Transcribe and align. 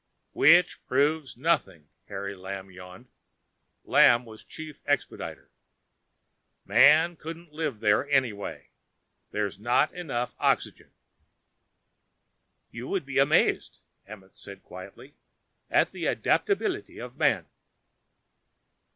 "Which 0.31 0.83
proves 0.87 1.37
nothing," 1.37 1.87
Harvey 2.07 2.33
Lamb 2.33 2.71
yawned. 2.71 3.07
Lamb 3.83 4.25
was 4.25 4.43
chief 4.43 4.81
expediter. 4.87 5.51
"Man 6.65 7.15
couldn't 7.15 7.51
live 7.53 7.81
there, 7.81 8.09
anyway. 8.09 8.69
There's 9.29 9.59
not 9.59 9.93
enough 9.93 10.33
oxygen." 10.39 10.89
"You 12.71 12.87
would 12.87 13.05
be 13.05 13.19
amazed," 13.19 13.77
Amenth 14.09 14.33
said 14.33 14.63
quietly, 14.63 15.13
"at 15.69 15.91
the 15.91 16.07
adaptability 16.07 16.97
of 16.97 17.15
Man." 17.17 17.45